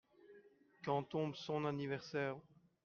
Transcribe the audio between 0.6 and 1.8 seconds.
Quand tombe son